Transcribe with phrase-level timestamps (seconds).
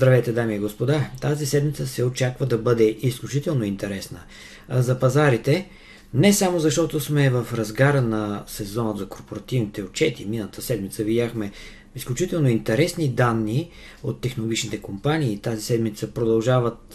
[0.00, 1.10] Здравейте, дами и господа!
[1.20, 4.20] Тази седмица се очаква да бъде изключително интересна
[4.68, 5.68] за пазарите,
[6.14, 10.26] не само защото сме в разгара на сезона за корпоративните отчети.
[10.26, 11.52] Мината седмица видяхме
[11.96, 13.70] изключително интересни данни
[14.02, 15.38] от технологичните компании.
[15.38, 16.94] Тази седмица продължават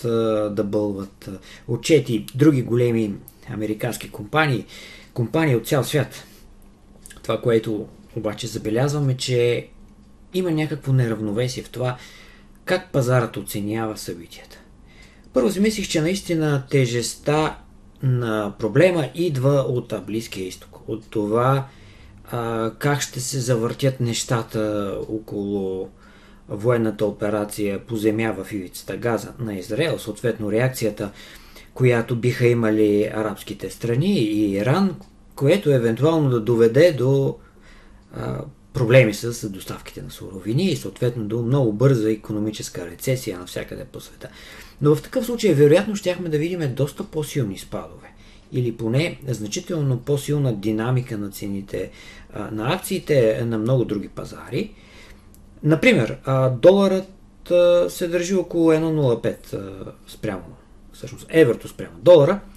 [0.55, 1.29] да бълват
[1.67, 3.13] отчети други големи
[3.49, 4.65] американски компании,
[5.13, 6.23] компании от цял свят.
[7.23, 9.67] Това, което обаче забелязваме, че
[10.33, 11.97] има някакво неравновесие в това
[12.65, 14.59] как пазарът оценява събитията.
[15.33, 17.57] Първо си мислих, че наистина тежестта
[18.03, 20.79] на проблема идва от Близкия изток.
[20.87, 21.67] От това
[22.31, 25.89] а, как ще се завъртят нещата около
[26.49, 31.11] военната операция по земя в ивицата Газа на Израел, съответно реакцията,
[31.73, 34.95] която биха имали арабските страни и Иран,
[35.35, 37.35] което евентуално да доведе до
[38.75, 44.29] проблеми с доставките на суровини и съответно до много бърза економическа рецесия навсякъде по света.
[44.81, 48.07] Но в такъв случай вероятно щяхме да видим доста по-силни спадове
[48.51, 51.91] или поне значително по-силна динамика на цените
[52.51, 54.73] на акциите на много други пазари.
[55.63, 56.17] Например,
[56.61, 57.11] доларът
[57.89, 60.43] се държи около 1,05 спрямо,
[60.93, 62.39] всъщност еврото спрямо долара–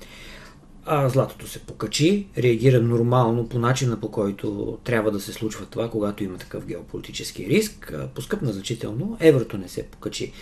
[0.90, 5.90] а, златото се покачи, реагира нормално по начина по който трябва да се случва това,
[5.90, 10.32] когато има такъв геополитически риск, поскъпна значително, еврото не се покачи.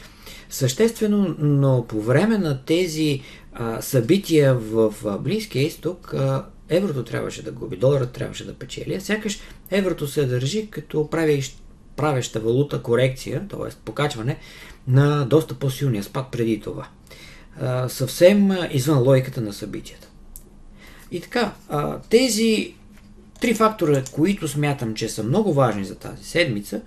[0.50, 3.22] Съществено, но по време на тези
[3.52, 8.94] а, събития в, в Близкия изток, а, еврото трябваше да губи, доларът трябваше да печели,
[8.94, 11.62] а сякаш еврото се държи като правещ,
[11.96, 13.74] правеща валута корекция, т.е.
[13.84, 14.38] покачване
[14.88, 16.88] на доста по-силния спад преди това.
[17.60, 20.05] А, съвсем извън логиката на събитията.
[21.10, 22.74] И така, а, тези
[23.40, 26.82] три фактора, които смятам, че са много важни за тази седмица,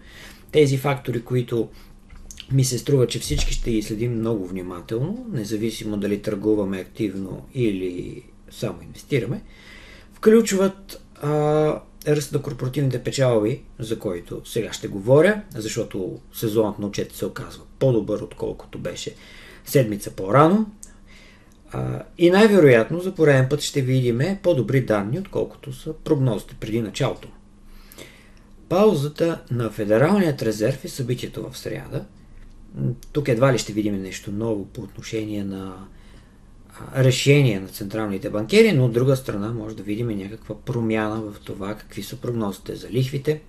[0.52, 1.70] тези фактори, които
[2.52, 8.24] ми се струва, че всички ще ги следим много внимателно, независимо дали търгуваме активно или
[8.52, 9.42] само инвестираме,
[10.14, 17.12] включват а, ръст на корпоративните печалби, за който сега ще говоря, защото сезонът на отчет
[17.12, 19.16] се оказва по-добър, отколкото беше
[19.66, 20.66] седмица по-рано.
[22.18, 27.28] И най-вероятно за пореден път ще видим по-добри данни, отколкото са прогнозите преди началото.
[28.70, 32.06] Паузата на Федералният резерв и събитието в среда.
[33.12, 35.74] Тук едва ли ще видим нещо ново по отношение на
[36.98, 41.76] решение на централните банкери, но от друга страна може да видим някаква промяна в това
[41.76, 43.42] какви са прогнозите за лихвите.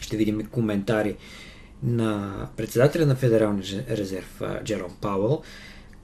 [0.00, 1.16] Ще видим коментари
[1.82, 5.42] на председателя на Федералния резерв Джером Пауъл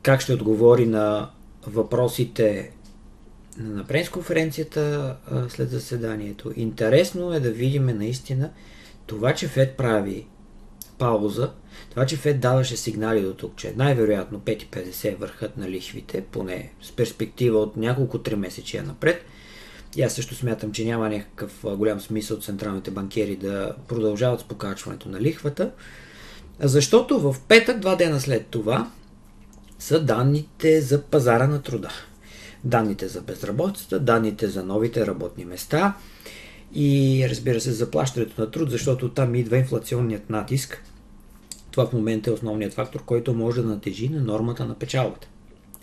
[0.09, 1.31] как ще отговори на
[1.67, 2.71] въпросите
[3.59, 5.17] на пресконференцията
[5.49, 6.53] след заседанието.
[6.57, 8.51] Интересно е да видим наистина
[9.07, 10.27] това, че Фед прави
[10.99, 11.51] пауза,
[11.91, 16.93] това, че Фед даваше сигнали до тук, че най-вероятно 5,50 върхът на лихвите, поне с
[16.93, 19.25] перспектива от няколко три месечия напред.
[19.97, 24.45] И аз също смятам, че няма някакъв голям смисъл от централните банкери да продължават с
[24.45, 25.71] покачването на лихвата,
[26.61, 28.91] защото в петък, два дена след това,
[29.79, 31.91] са данните за пазара на труда.
[32.65, 35.97] Данните за безработицата, данните за новите работни места
[36.75, 40.83] и разбира се заплащането на труд, защото там идва инфлационният натиск.
[41.71, 45.29] Това в момента е основният фактор, който може да натежи на нормата на печалбата.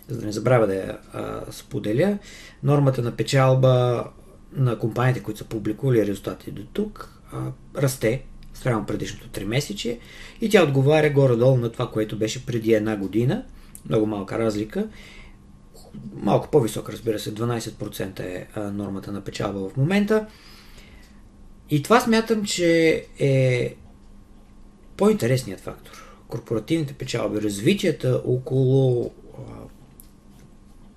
[0.08, 2.18] За да не забравя да я а, споделя,
[2.62, 4.04] нормата на печалба
[4.52, 7.38] на компаниите, които са публикували резултати до тук, а,
[7.76, 8.22] расте
[8.54, 9.98] спрямо предишното 3 месече
[10.40, 13.44] и тя отговаря горе-долу на това, което беше преди една година–
[13.88, 14.88] много малка разлика.
[16.14, 20.26] Малко по-висок, разбира се, 12% е нормата на печалба в момента.
[21.70, 23.74] И това смятам, че е
[24.96, 26.02] по-интересният фактор.
[26.28, 29.10] Корпоративните печалби, развитията около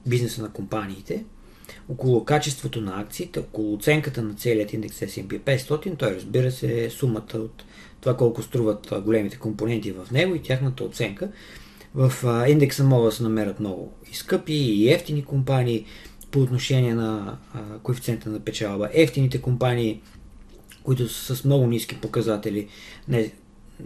[0.05, 1.25] бизнеса на компаниите,
[1.89, 6.89] около качеството на акциите, около оценката на целият индекс S&P 500, той разбира се е
[6.89, 7.63] сумата от
[8.01, 11.31] това колко струват големите компоненти в него и тяхната оценка.
[11.95, 12.13] В
[12.47, 15.85] индекса могат да се намерят много и скъпи, и ефтини компании
[16.31, 17.37] по отношение на
[17.83, 18.89] коефициента на печалба.
[18.93, 20.01] Ефтините компании,
[20.83, 22.67] които са с много ниски показатели,
[23.07, 23.31] не,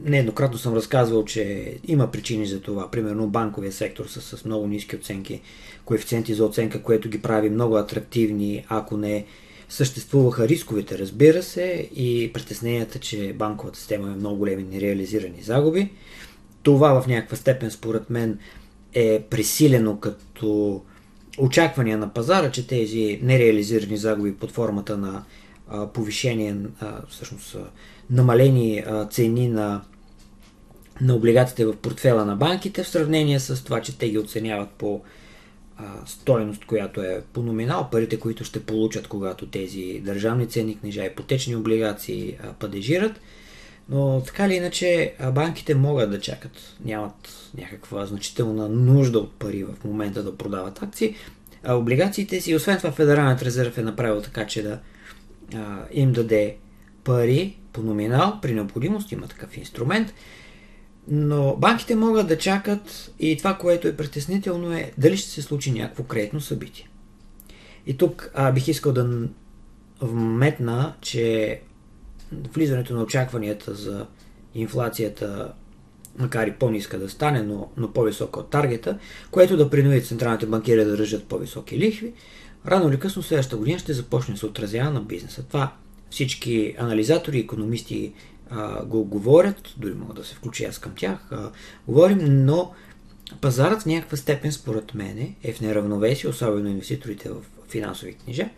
[0.03, 2.91] нееднократно съм разказвал, че има причини за това.
[2.91, 5.41] Примерно банковия сектор са с много ниски оценки,
[5.85, 9.25] коефициенти за оценка, което ги прави много атрактивни, ако не
[9.69, 15.89] съществуваха рисковете, разбира се, и притесненията, че банковата система е много големи нереализирани загуби.
[16.63, 18.39] Това в някаква степен, според мен,
[18.93, 20.81] е пресилено като
[21.37, 25.23] очаквания на пазара, че тези нереализирани загуби под формата на
[25.67, 27.57] а, повишение, а, всъщност
[28.09, 29.81] намалени а, цени на
[31.01, 35.01] на облигациите в портфела на банките в сравнение с това, че те ги оценяват по
[35.77, 41.05] а, стоеност, която е по номинал, парите, които ще получат, когато тези държавни ценни книжа,
[41.05, 43.19] ипотечни облигации а, падежират.
[43.89, 46.51] Но така или иначе, банките могат да чакат.
[46.85, 51.15] Нямат някаква значителна нужда от пари в момента да продават акции.
[51.63, 54.79] А облигациите си, освен това, Федералният резерв е направил така, че да
[55.55, 56.57] а, им даде
[57.03, 59.11] пари по номинал при необходимост.
[59.11, 60.13] Има такъв инструмент.
[61.07, 65.71] Но банките могат да чакат и това, което е притеснително е дали ще се случи
[65.71, 66.89] някакво кредитно събитие.
[67.87, 69.27] И тук а, бих искал да
[70.01, 71.61] вметна, че
[72.53, 74.05] влизането на очакванията за
[74.55, 75.53] инфлацията,
[76.19, 78.97] макар и по-ниска да стане, но, но по-висока от таргета,
[79.31, 82.13] което да принуди централните банкири да държат по-високи лихви,
[82.67, 85.43] рано или късно следващата година ще започне да се отразява на бизнеса.
[85.43, 85.73] Това
[86.09, 88.13] всички анализатори, економисти
[88.49, 91.51] а, го говорят, дори мога да се включи аз към тях, а,
[91.87, 92.71] говорим, но
[93.41, 97.35] пазарът в някаква степен, според мен, е в неравновесие, особено инвеститорите в
[97.69, 98.49] финансови книжа,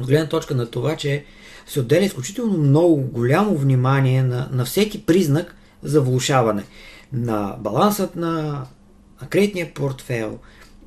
[0.00, 1.24] от гледна точка на това, че
[1.66, 6.64] се отделя изключително много голямо внимание на, на всеки признак за влушаване
[7.12, 8.66] на балансът на,
[9.22, 10.38] на кредитния портфел.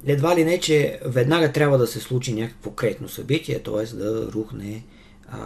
[0.05, 3.95] Едва ли не, че веднага трябва да се случи някакво кредитно събитие, т.е.
[3.95, 4.83] да рухне
[5.27, 5.37] а,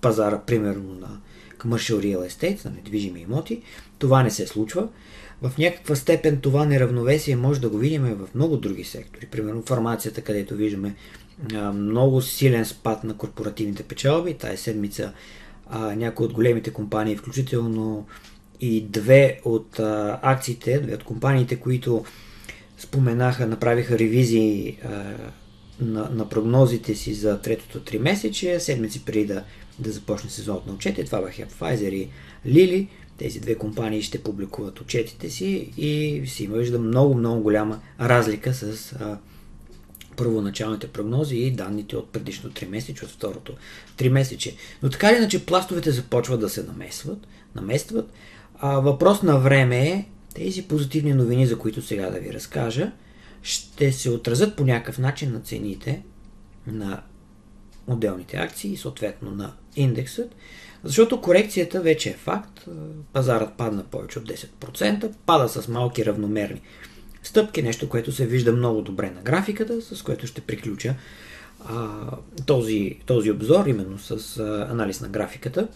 [0.00, 1.20] пазара, примерно на
[1.58, 3.62] commercial real estate, на недвижими имоти.
[3.98, 4.88] Това не се случва.
[5.42, 9.26] В някаква степен това неравновесие може да го видим в много други сектори.
[9.26, 10.94] Примерно фармацията, където виждаме
[11.74, 14.34] много силен спад на корпоративните печалби.
[14.34, 15.12] Тая седмица
[15.74, 18.06] някои от големите компании, включително
[18.60, 22.04] и две от а, акциите, две от компаниите, които
[22.78, 25.14] споменаха, направиха ревизии а,
[25.80, 29.44] на, на прогнозите си за третото три месече, седмици преди да,
[29.78, 31.04] да започне сезонът на отчети.
[31.04, 32.08] Това бяха Pfizer и
[32.46, 32.88] Lilly.
[33.18, 38.92] Тези две компании ще публикуват отчетите си и си вижда много, много голяма разлика с
[38.92, 39.18] а,
[40.16, 43.52] първоначалните прогнози и данните от предишното 3 месече, от второто
[43.98, 44.56] 3 месече.
[44.82, 48.12] Но така или иначе пластовете започват да се намесват, наместват.
[48.58, 52.92] А, въпрос на време е тези позитивни новини, за които сега да ви разкажа,
[53.42, 56.02] ще се отразят по някакъв начин на цените
[56.66, 57.02] на
[57.86, 60.34] отделните акции и съответно на индексът,
[60.84, 62.68] защото корекцията вече е факт.
[63.12, 66.60] Пазарът падна повече от 10%, пада с малки равномерни
[67.26, 70.94] стъпки, нещо, което се вижда много добре на графиката, с което ще приключа
[71.64, 71.88] а,
[72.46, 75.68] този, този обзор, именно с а, анализ на графиката.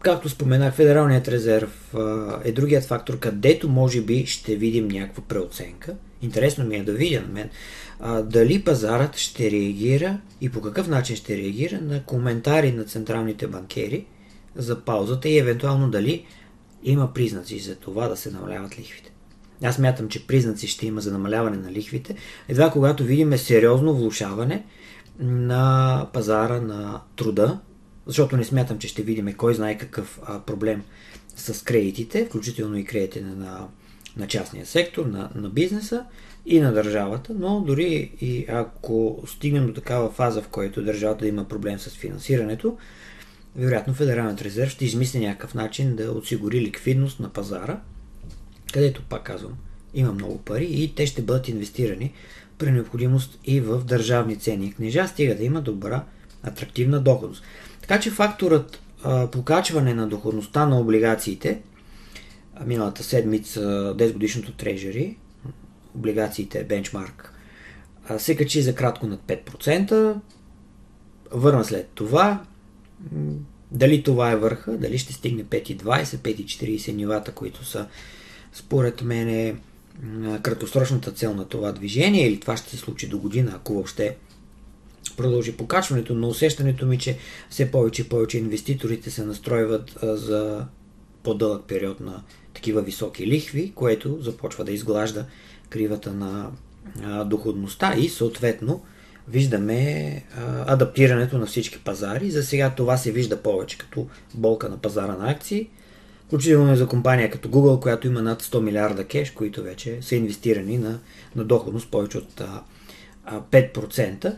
[0.00, 5.94] Както споменах, Федералният резерв а, е другият фактор, където може би ще видим някаква преоценка.
[6.22, 7.50] Интересно ми е да видя на мен
[8.00, 13.46] а, дали пазарът ще реагира и по какъв начин ще реагира на коментари на централните
[13.46, 14.06] банкери
[14.56, 16.26] за паузата и евентуално дали
[16.84, 19.13] има признаци за това да се намаляват лихвите.
[19.62, 22.16] Аз мятам, че признаци ще има за намаляване на лихвите,
[22.48, 24.64] едва когато видим сериозно влушаване
[25.18, 27.60] на пазара на труда,
[28.06, 30.82] защото не смятам, че ще видим кой знае какъв проблем
[31.36, 33.68] с кредитите, включително и кредитите на,
[34.16, 36.04] на частния сектор, на, на бизнеса
[36.46, 41.44] и на държавата, но дори и ако стигнем до такава фаза, в която държавата има
[41.44, 42.76] проблем с финансирането,
[43.56, 47.80] вероятно Федералният резерв ще измисли някакъв начин да осигури ликвидност на пазара–
[48.74, 49.52] където, пак казвам,
[49.94, 52.12] има много пари и те ще бъдат инвестирани
[52.58, 56.04] при необходимост и в държавни ценни книжа, стига да има добра,
[56.42, 57.42] атрактивна доходност.
[57.80, 61.60] Така че факторът а, покачване на доходността на облигациите,
[62.66, 65.16] миналата седмица 10 годишното трежери,
[65.94, 67.32] облигациите бенчмарк,
[68.08, 70.14] а, се качи за кратко над 5%,
[71.30, 72.44] върна след това,
[73.70, 77.86] дали това е върха, дали ще стигне 5,20, 5,40 нивата, които са
[78.54, 79.56] според мен е
[80.42, 84.16] краткосрочната цел на това движение или това ще се случи до година, ако въобще
[85.16, 87.18] продължи покачването, но усещането ми, че
[87.50, 90.66] все повече и повече инвеститорите се настройват за
[91.22, 92.22] по-дълъг период на
[92.54, 95.26] такива високи лихви, което започва да изглажда
[95.68, 96.50] кривата на
[97.24, 98.82] доходността и съответно
[99.28, 100.22] виждаме
[100.66, 102.30] адаптирането на всички пазари.
[102.30, 105.68] За сега това се вижда повече като болка на пазара на акции–
[106.26, 110.16] Включително и за компания като Google, която има над 100 милиарда кеш, които вече са
[110.16, 110.98] инвестирани на,
[111.36, 112.62] на доходност повече от а,
[113.24, 114.36] а, 5%.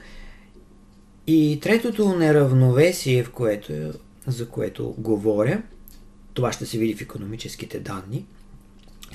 [1.27, 3.73] И третото неравновесие, в което,
[4.27, 5.63] за което говоря,
[6.35, 8.27] това ще се види в економическите данни,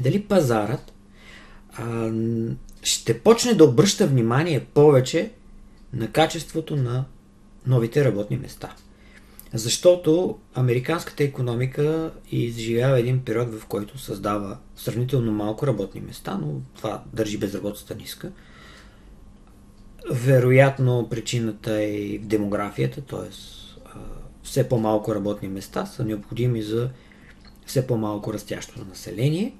[0.02, 0.94] дали пазарът
[1.74, 2.12] а,
[2.84, 5.32] ще почне да обръща внимание повече
[5.94, 7.06] на качеството на
[7.68, 8.76] новите работни места.
[9.54, 17.04] Защото американската економика изживява един период, в който създава сравнително малко работни места, но това
[17.14, 18.32] държи безработицата ниска.
[20.12, 23.30] Вероятно причината е в демографията, т.е.
[24.44, 26.90] все по-малко работни места са необходими за
[27.66, 29.56] все по-малко растящо население,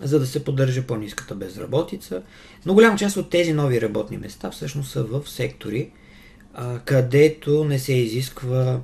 [0.00, 2.22] за да се поддържа по-низката безработица.
[2.66, 5.90] Но голяма част от тези нови работни места всъщност са в сектори,
[6.84, 8.80] където не се изисква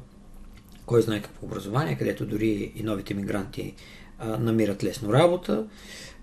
[0.92, 3.74] кой знае какво образование, където дори и новите мигранти
[4.18, 5.66] а, намират лесно работа,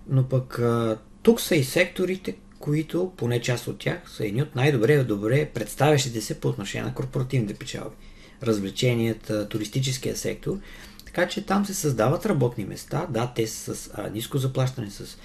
[0.07, 4.55] но пък а, тук са и секторите, които, поне част от тях, са едни от
[4.55, 7.95] най-добре добре представящите се по отношение на корпоративните печалби.
[8.43, 10.57] Развлеченията, туристическия сектор.
[11.05, 13.07] Така че там се създават работни места.
[13.09, 15.17] Да, те са с а, ниско заплащане, с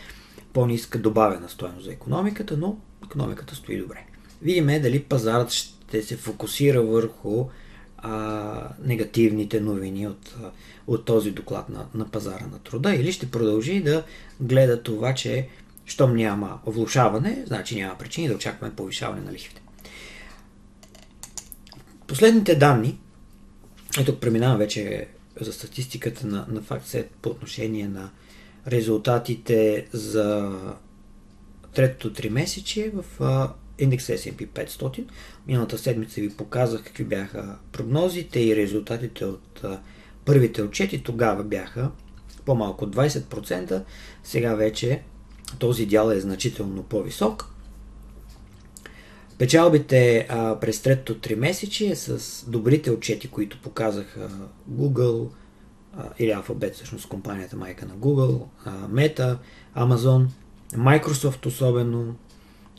[0.52, 4.06] по-ниска добавена стоеност за економиката, но економиката стои добре.
[4.42, 7.46] Видиме дали пазарът ще се фокусира върху
[8.04, 10.34] а, негативните новини от,
[10.86, 14.04] от този доклад на, на пазара на труда или ще продължи да
[14.40, 15.48] гледа това, че
[15.86, 19.62] щом няма влушаване, значи няма причини да очакваме повишаване на лихвите.
[22.06, 22.98] Последните данни,
[24.00, 25.08] ето преминавам вече
[25.40, 28.10] за статистиката на, на FactSet по отношение на
[28.68, 30.58] резултатите за
[31.74, 33.04] третото три месече в
[33.78, 35.04] индекса S&P 500.
[35.46, 39.64] Миналата седмица ви показах какви бяха прогнозите и резултатите от
[40.24, 41.02] първите отчети.
[41.02, 41.90] Тогава бяха
[42.44, 43.82] по-малко от 20%.
[44.24, 45.02] Сега вече
[45.58, 47.54] този дял е значително по-висок.
[49.38, 54.30] Печалбите а, през третото три месече с добрите отчети, които показаха
[54.70, 55.28] Google
[55.96, 59.36] а, или Alphabet, всъщност компанията майка на Google, а, Meta,
[59.76, 60.26] Amazon,
[60.74, 62.14] Microsoft особено,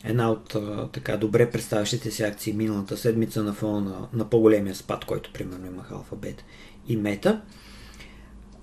[0.06, 0.56] една от
[0.92, 5.66] така добре представящите се акции миналата седмица на фона на, на по-големия спад, който примерно
[5.66, 6.36] имах Alphabet
[6.88, 7.40] и Meta.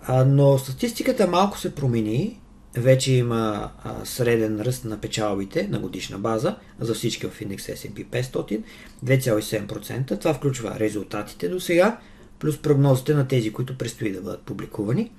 [0.01, 2.39] А, но статистиката малко се промени.
[2.75, 3.71] Вече има
[4.03, 8.63] среден ръст на печалбите на годишна база за всички в индекс S&P 500
[9.05, 10.19] 2,7%.
[10.19, 11.99] Това включва резултатите до сега,
[12.39, 15.11] плюс прогнозите на тези, които предстои да бъдат публикувани.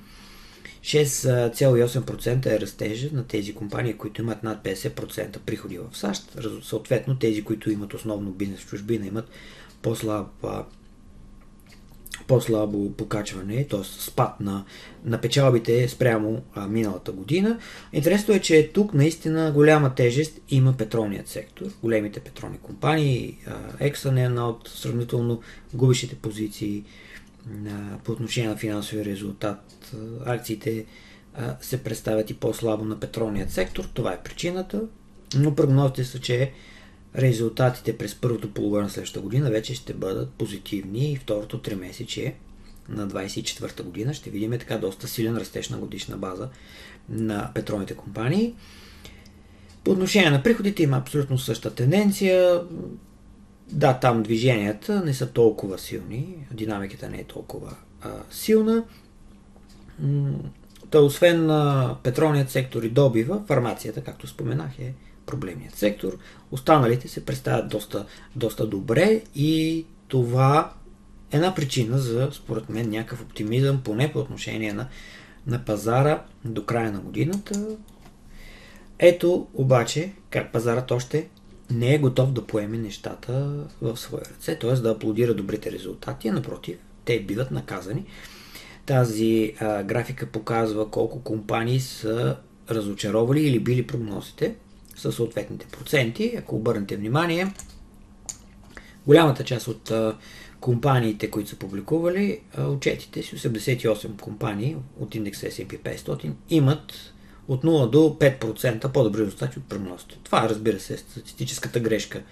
[0.84, 6.38] 6,8% е растежа на тези компании, които имат над 50% приходи в САЩ.
[6.62, 9.28] Съответно, тези, които имат основно бизнес в чужбина, имат
[9.82, 10.26] по-слаб
[12.26, 13.84] по-слабо покачване, т.е.
[13.84, 14.64] спад на,
[15.04, 17.58] на печалбите спрямо а, миналата година.
[17.92, 21.66] Интересно е, че тук наистина голяма тежест има петролният сектор.
[21.82, 23.38] Големите петролни компании,
[23.80, 25.40] Exxon е една от сравнително
[25.74, 26.84] губещите позиции,
[28.04, 29.94] по отношение на финансовия резултат.
[30.26, 30.86] Акциите
[31.60, 33.84] се представят и по-слабо на петролният сектор.
[33.94, 34.82] Това е причината.
[35.36, 36.52] Но прогнозите са, че
[37.16, 42.34] резултатите през първото полугодие на следващата година вече ще бъдат позитивни и второто три месече
[42.88, 46.48] на 24-та година ще видим така доста силен растеж на годишна база
[47.08, 48.54] на петролните компании.
[49.84, 52.62] По отношение на приходите има абсолютно същата тенденция.
[53.70, 58.84] Да, там движенията не са толкова силни, динамиката не е толкова а, силна.
[60.90, 64.94] Та, освен на петролният сектор и добива, фармацията, както споменах, е
[65.26, 66.18] проблемният сектор.
[66.50, 68.06] Останалите се представят доста,
[68.36, 70.72] доста добре и това
[71.32, 74.88] е една причина за, според мен, някакъв оптимизъм, поне по отношение на,
[75.46, 77.66] на пазара до края на годината.
[78.98, 81.28] Ето обаче как пазарът още
[81.70, 83.50] не е готов да поеме нещата
[83.82, 84.72] в своя ръце, т.е.
[84.72, 88.04] да аплодира добрите резултати, а напротив, те биват наказани.
[88.86, 92.36] Тази а, графика показва колко компании са
[92.70, 94.54] разочаровали или били прогнозите
[94.96, 96.34] със съответните проценти.
[96.38, 97.52] Ако обърнете внимание,
[99.06, 100.16] голямата част от а,
[100.60, 107.13] компаниите, които са публикували а, отчетите си, 88 компании от индекса S&P 500 имат
[107.48, 110.18] от 0 до 5% по-добри резултати от прогнозите.
[110.22, 112.22] Това, разбира се, статистическата грешка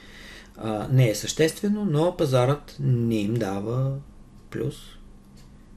[0.56, 3.92] а, не е съществено, но пазарът не им дава
[4.50, 4.74] плюс.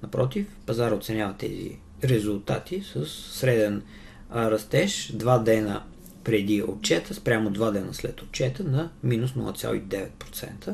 [0.04, 3.84] Напротив, пазарът оценява тези резултати с среден
[4.30, 5.84] а, растеж 2 дена
[6.24, 10.74] преди отчета, спрямо 2 дена след отчета на минус 0,9%.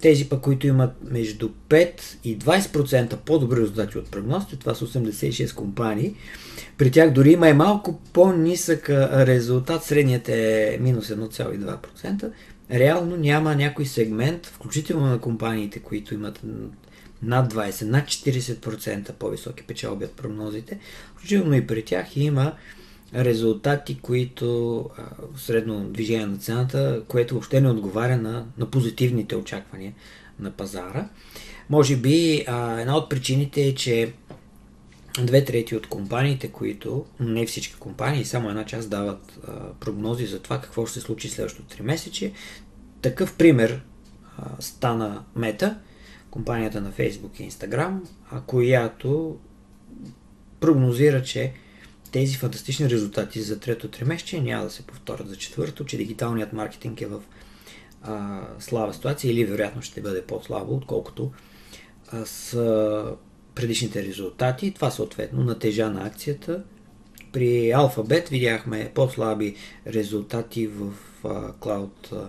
[0.00, 5.54] Тези пък, които имат между 5 и 20% по-добри резултати от прогнозите, това са 86
[5.54, 6.14] компании.
[6.78, 12.30] При тях дори има и малко по-нисък резултат, средният е минус 1,2%.
[12.70, 16.40] Реално няма някой сегмент, включително на компаниите, които имат
[17.22, 20.78] над 20, над 40% по-високи печалби от прогнозите.
[21.14, 22.52] Включително и при тях има
[23.14, 24.86] резултати, които
[25.36, 29.92] средно движение на цената, което въобще не отговаря на, на позитивните очаквания
[30.38, 31.08] на пазара.
[31.70, 34.12] Може би а, една от причините е, че
[35.18, 40.38] две трети от компаниите, които, не всички компании, само една част дават а, прогнози за
[40.38, 42.32] това какво ще се случи следващото 3 месече.
[43.02, 43.82] Такъв пример
[44.38, 45.78] а, стана Мета,
[46.30, 47.98] компанията на Facebook и Instagram,
[48.30, 49.38] а, която
[50.60, 51.52] прогнозира, че
[52.12, 57.00] тези фантастични резултати за трето тримесечие няма да се повторят за четвърто, че дигиталният маркетинг
[57.00, 57.20] е в
[58.02, 61.32] а, слаба ситуация или вероятно ще бъде по-слабо, отколкото
[62.08, 62.56] а, с
[63.54, 64.74] предишните резултати.
[64.74, 66.62] Това съответно натежа на акцията.
[67.32, 70.92] При Алфабет видяхме по-слаби резултати в
[71.24, 72.28] а, клауд а,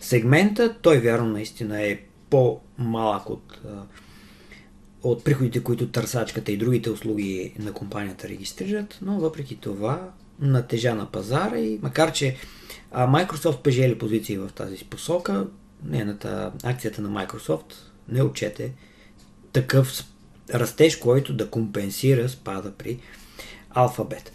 [0.00, 0.76] сегмента.
[0.82, 2.00] Той вярно наистина е
[2.30, 3.82] по-малък от а,
[5.04, 11.06] от приходите, които търсачката и другите услуги на компанията регистрират, но въпреки това натежа на
[11.06, 12.36] пазара и макар, че
[12.94, 15.46] Microsoft пежели позиции в тази посока,
[15.84, 17.74] нейната акцията на Microsoft
[18.08, 18.72] не отчете
[19.52, 20.04] такъв
[20.54, 22.98] растеж, който да компенсира спада при
[23.76, 24.28] Alphabet.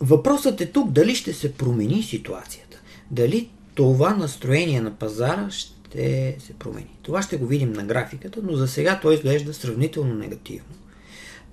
[0.00, 2.80] Въпросът е тук дали ще се промени ситуацията.
[3.10, 6.96] Дали това настроение на пазара ще ще се промени.
[7.02, 10.74] Това ще го видим на графиката, но за сега той изглежда сравнително негативно.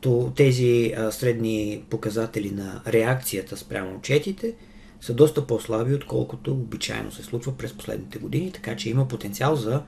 [0.01, 4.53] То, тези а, средни показатели на реакцията спрямо отчетите
[5.01, 9.83] са доста по-слаби, отколкото обичайно се случва през последните години, така че има потенциал за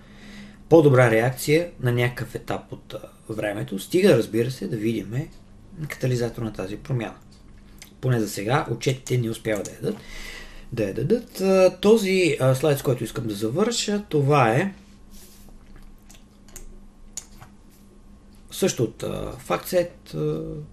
[0.70, 2.96] по-добра реакция на някакъв етап от
[3.30, 3.80] времето.
[3.80, 5.28] Стига, разбира се, да видим
[5.90, 7.16] катализатор на тази промяна.
[8.02, 10.02] Поне за сега отчетите не успяват да ядат
[10.74, 11.42] да я дадат.
[11.82, 14.74] Този слайд, с който искам да завърша, това е
[18.52, 19.04] също от
[19.48, 19.90] FactSet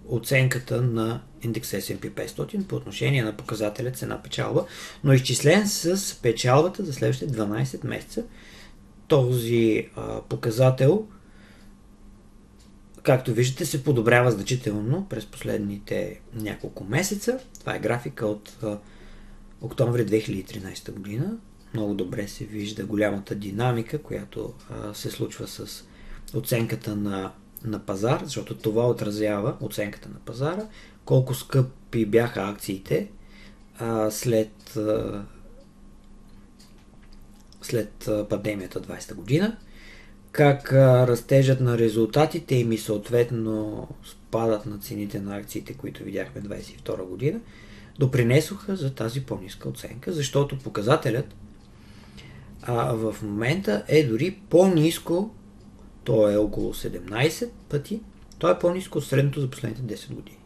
[0.09, 4.65] оценката на индекс S&P 500 по отношение на показателя цена-печалба,
[5.03, 8.23] но изчислен с печалбата за следващите 12 месеца.
[9.07, 9.89] Този
[10.29, 11.07] показател,
[13.03, 17.39] както виждате, се подобрява значително през последните няколко месеца.
[17.59, 18.57] Това е графика от
[19.61, 21.37] октомври 2013 година.
[21.73, 24.53] Много добре се вижда голямата динамика, която
[24.93, 25.83] се случва с
[26.33, 27.31] оценката на,
[27.63, 30.65] на пазар, защото това отразява оценката на пазара,
[31.05, 33.11] колко скъпи бяха акциите
[33.79, 35.23] а, след, а,
[37.61, 39.57] след пандемията 20 година,
[40.31, 41.17] как а,
[41.59, 47.39] на резултатите им и съответно спадат на цените на акциите, които видяхме 22 година
[47.99, 51.35] допринесоха за тази по-ниска оценка, защото показателят
[52.61, 55.35] а, в момента е дори по-низко,
[56.03, 58.01] то е около 17 пъти,
[58.39, 60.37] то е по-низко от средното за последните 10 години.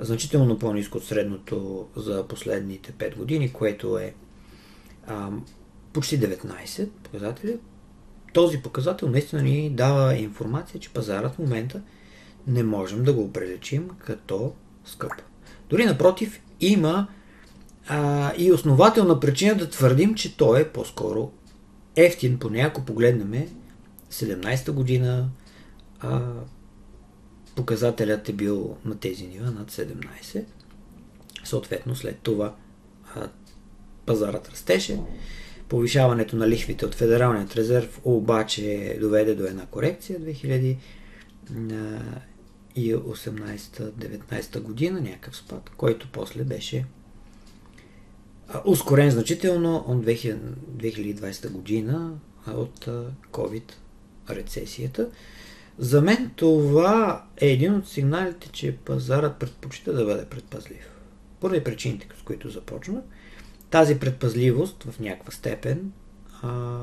[0.00, 4.14] Значително по-низко от средното за последните 5 години, което е
[5.06, 5.30] а,
[5.92, 7.58] почти 19 показатели.
[8.32, 11.82] Този показател наистина ни дава информация, че пазарът в момента
[12.46, 14.52] не можем да го оприличим като
[14.84, 15.12] скъп.
[15.70, 17.06] Дори напротив, има
[17.88, 21.32] а, и основателна причина да твърдим, че той е по-скоро
[21.96, 23.48] ефтин, поне ако погледнем
[24.10, 25.28] 17-та година,
[26.00, 26.20] а,
[27.56, 30.44] показателят е бил на тези нива над 17.
[31.44, 32.54] Съответно, след това
[33.14, 33.28] а,
[34.06, 35.00] пазарът растеше.
[35.68, 40.18] Повишаването на лихвите от Федералният резерв обаче доведе до една корекция
[42.76, 46.84] 2018-19 година, някакъв спад, който после беше
[48.64, 52.14] ускорен значително от 2020 година
[52.46, 52.88] от
[53.32, 53.72] COVID
[54.30, 55.10] рецесията.
[55.78, 60.90] За мен това е един от сигналите, че пазарът предпочита да бъде предпазлив.
[61.40, 63.02] Поради причините, с които започна.
[63.70, 65.92] Тази предпазливост в някаква степен,
[66.42, 66.80] а,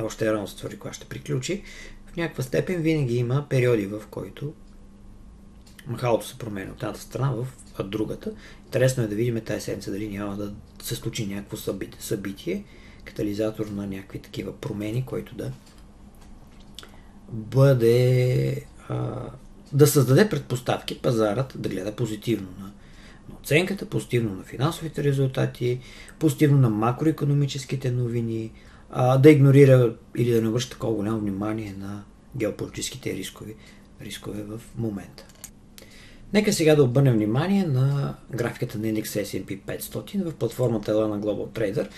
[0.00, 1.62] още е рано се твърди, кога ще приключи,
[2.06, 4.54] в някаква степен винаги има периоди, в който
[5.86, 7.46] махалото се променя от едната страна в
[7.84, 8.32] другата.
[8.64, 11.56] Интересно е да видим тази седмица дали няма да се случи някакво
[11.98, 12.64] събитие,
[13.04, 15.52] катализатор на някакви такива промени, който да
[17.28, 19.30] бъде а,
[19.72, 22.66] да създаде предпоставки пазарът да гледа позитивно на,
[23.28, 25.80] на оценката, позитивно на финансовите резултати,
[26.18, 28.52] позитивно на макроекономическите новини,
[28.90, 32.04] а, да игнорира или да не обръща такова голямо внимание на
[32.36, 33.54] геополитическите рискови,
[34.00, 35.26] рискове в момента.
[36.34, 41.48] Нека сега да обърнем внимание на графиката на индекс S&P 500 в платформата на Global
[41.48, 41.88] Trader.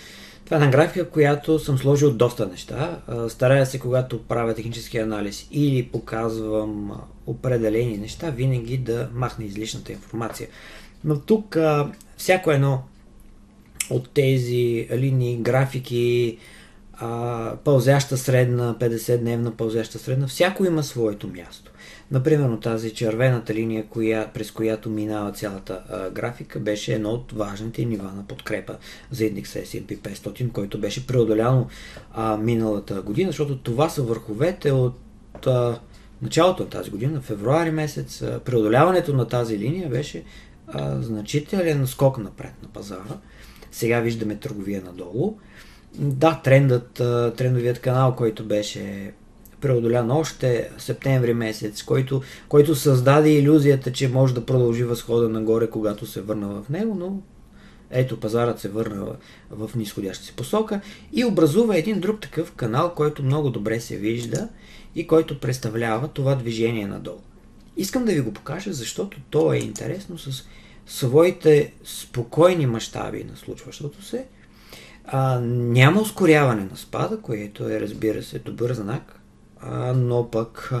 [0.45, 2.99] Това е една графика, която съм сложил доста неща.
[3.29, 10.47] Старая се, когато правя технически анализ или показвам определени неща, винаги да махна излишната информация.
[11.03, 11.57] Но тук
[12.17, 12.83] всяко едно
[13.89, 16.37] от тези линии, графики,
[17.63, 21.71] пълзяща средна, 50-дневна пълзяща средна, всяко има своето място.
[22.11, 27.85] Например, тази червената линия, коя, през която минава цялата а, графика, беше едно от важните
[27.85, 28.77] нива на подкрепа
[29.11, 31.67] за индекса S&P 500, който беше преодоляно
[32.11, 34.97] а, миналата година, защото това са върховете от
[35.47, 35.79] а,
[36.21, 38.21] началото на тази година, февруари месец.
[38.21, 40.23] А, преодоляването на тази линия беше
[40.67, 43.17] а, значителен скок напред на пазара.
[43.71, 45.37] Сега виждаме търговия надолу.
[45.95, 46.93] Да, трендът,
[47.37, 49.13] трендовият канал, който беше
[49.65, 56.05] преодолян още септември месец, който, който създаде иллюзията, че може да продължи възхода нагоре, когато
[56.05, 57.19] се върна в него, но
[57.91, 59.05] ето пазарът се върна
[59.51, 60.81] в, в нисходяща си посока
[61.13, 64.49] и образува един друг такъв канал, който много добре се вижда
[64.95, 67.21] и който представлява това движение надолу.
[67.77, 70.43] Искам да ви го покажа, защото то е интересно с
[70.87, 74.25] своите спокойни мащаби на случващото се.
[75.05, 79.19] А, няма ускоряване на спада, което е, разбира се, добър знак,
[79.95, 80.73] но пък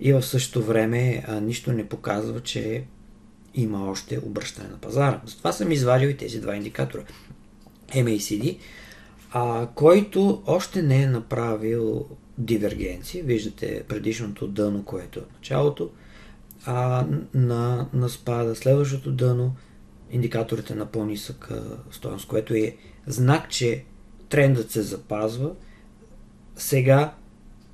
[0.00, 2.84] и в същото време нищо не показва, че
[3.54, 5.20] има още обръщане на пазара.
[5.26, 7.02] Затова съм извадил и тези два индикатора.
[7.94, 8.58] MACD,
[9.30, 12.06] а, който още не е направил
[12.38, 13.24] дивергенция.
[13.24, 15.90] Виждате предишното дъно, което е началото
[16.64, 18.56] а, на, на спада.
[18.56, 19.54] Следващото дъно,
[20.10, 21.50] индикаторите на по-нисък
[21.90, 23.84] стоеност, което е знак, че
[24.28, 25.50] трендът се запазва.
[26.56, 27.14] Сега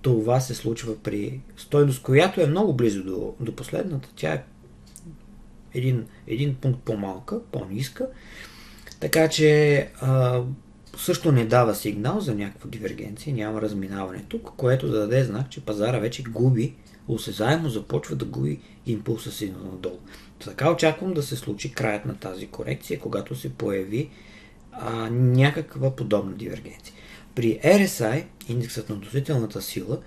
[0.08, 4.08] това се случва при стойност, която е много близо до, до последната.
[4.16, 4.44] Тя е
[5.74, 8.06] един, един пункт по-малка, по-ниска.
[9.00, 10.42] Така че а,
[10.96, 15.60] също не дава сигнал за някаква дивергенция, няма разминаване тук, което да даде знак, че
[15.60, 16.74] пазара вече губи,
[17.08, 19.98] осезаемо започва да губи импулса си надолу.
[20.44, 24.10] Така очаквам да се случи краят на тази корекция, когато се появи
[24.72, 26.94] а, някаква подобна дивергенция.
[27.38, 29.98] При RSI, индексът на относителната сила,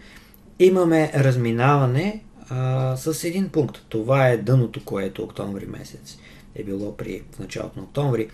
[0.60, 3.86] имаме разминаване а, с един пункт.
[3.90, 6.18] Това е дъното, което октомври месец
[6.56, 8.30] е било при в началото на октомври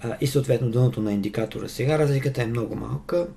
[0.00, 1.68] а, и съответно дъното на индикатора.
[1.68, 3.28] Сега разликата е много малка,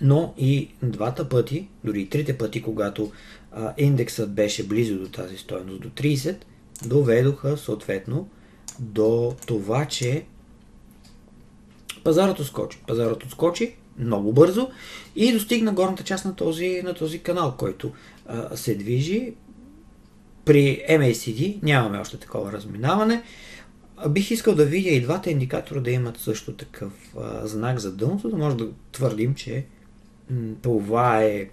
[0.00, 3.12] но и двата пъти, дори и трите пъти, когато
[3.52, 6.36] а, индексът беше близо до тази стоеност, до 30,
[6.86, 8.28] доведоха съответно
[8.80, 10.24] до това, че
[12.06, 12.78] пазарът отскочи.
[12.86, 14.68] Пазарът отскочи много бързо
[15.16, 17.92] и достигна горната част на този, на този канал, който
[18.26, 19.34] а, се движи.
[20.44, 23.22] При MACD нямаме още такова разминаване.
[24.08, 28.28] Бих искал да видя и двата индикатора да имат също такъв а, знак за дъното,
[28.28, 29.64] да може да твърдим, че
[30.30, 31.48] м- това е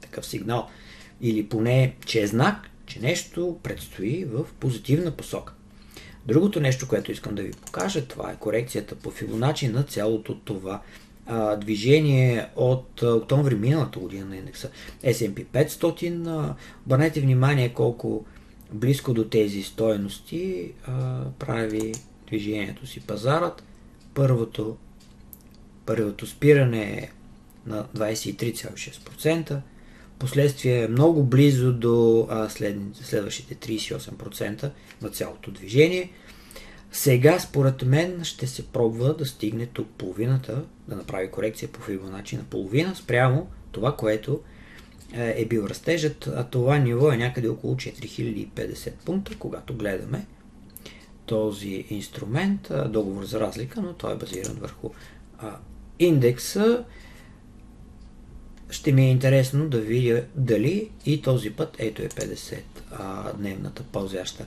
[0.00, 0.68] такъв сигнал
[1.20, 5.54] или поне, че е знак, че нещо предстои в позитивна посока.
[6.26, 10.82] Другото нещо, което искам да ви покажа, това е корекцията по Фибоначи на цялото това
[11.26, 14.70] а, движение от а, октомври миналата година на индекса
[15.04, 16.54] S&P 500.
[16.86, 18.24] Обърнете внимание колко
[18.72, 21.92] близко до тези стоености а, прави
[22.26, 23.62] движението си пазарът.
[24.14, 24.76] Първото,
[25.86, 27.10] първото спиране е
[27.66, 29.60] на 23,6%,
[30.22, 34.70] последствие е много близо до а, след, следващите 38%
[35.02, 36.10] на цялото движение.
[36.92, 42.36] Сега, според мен, ще се пробва да стигне тук половината, да направи корекция по Фибоначи
[42.36, 44.40] на половина спрямо това, което
[45.12, 50.26] е, е бил растежът, а това ниво е някъде около 4050 пункта, когато гледаме
[51.26, 54.90] този инструмент, договор за разлика, но той е базиран върху
[55.98, 56.84] индекса
[58.72, 62.58] ще ми е интересно да видя дали и този път, ето е 50
[62.92, 64.46] а, дневната пълзяща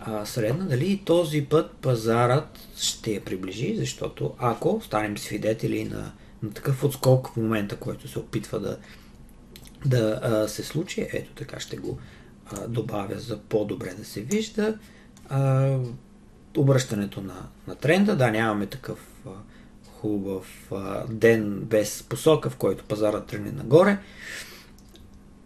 [0.00, 6.12] а, средна, дали и този път пазарът ще я приближи, защото ако станем свидетели на,
[6.42, 8.78] на такъв отскок в момента, който се опитва да,
[9.86, 11.98] да а, се случи, ето така ще го
[12.46, 14.78] а, добавя за по-добре да се вижда,
[15.28, 15.78] а,
[16.56, 19.30] обръщането на, на тренда, да, нямаме такъв а,
[20.00, 20.72] хубав
[21.08, 23.98] ден без посока, в който пазара тръгне нагоре.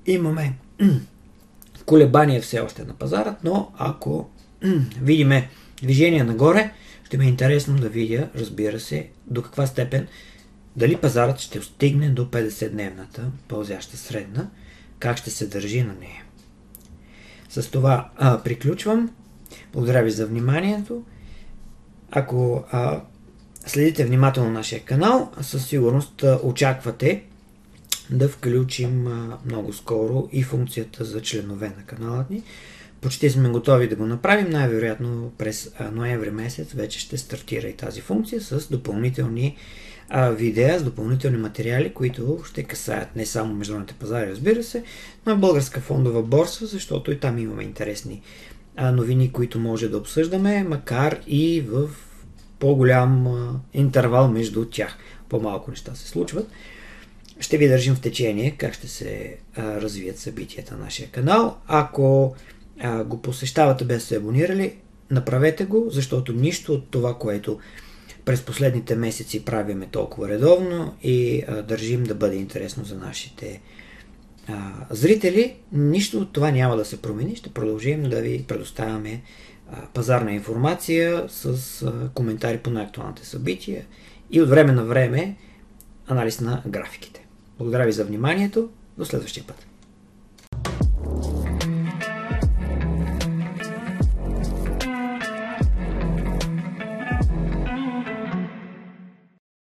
[0.07, 0.55] Имаме
[1.87, 4.31] колебания все още на пазара, но ако
[5.03, 5.49] видиме
[5.83, 6.73] движение нагоре,
[7.05, 10.07] ще ми е интересно да видя, разбира се, до каква степен
[10.77, 14.49] дали пазарът ще стигне до 50-дневната пълзяща средна,
[14.99, 16.25] как ще се държи на нея.
[17.49, 19.11] С това а, приключвам.
[19.73, 21.03] Благодаря ви за вниманието.
[22.11, 23.01] Ако а,
[23.67, 27.23] следите внимателно нашия канал, със сигурност очаквате
[28.11, 29.09] да включим
[29.47, 32.43] много скоро и функцията за членове на канала ни.
[33.01, 34.51] Почти сме готови да го направим.
[34.51, 39.57] Най-вероятно през ноември месец вече ще стартира и тази функция с допълнителни
[40.31, 44.83] видеа, с допълнителни материали, които ще касаят не само международните пазари, разбира се,
[45.27, 48.23] но и българска фондова борса, защото и там имаме интересни
[48.79, 51.91] новини, които може да обсъждаме, макар и в
[52.61, 53.27] по-голям
[53.75, 54.99] интервал между тях.
[55.29, 56.49] По-малко неща се случват.
[57.41, 61.59] Ще ви държим в течение как ще се развият събитията на нашия канал.
[61.67, 62.35] Ако
[63.05, 64.77] го посещавате без се абонирали,
[65.11, 67.59] направете го, защото нищо от това, което
[68.25, 73.61] през последните месеци правиме толкова редовно и държим да бъде интересно за нашите
[74.91, 77.37] зрители, нищо от това няма да се промени.
[77.37, 79.23] Ще продължим да ви предоставяме
[79.95, 83.87] пазарна информация с коментари по най-актуалните събития
[84.31, 85.37] и от време на време
[86.07, 87.27] анализ на графиките.
[87.59, 88.69] Благодаря ви за вниманието.
[88.99, 89.67] До следващия път.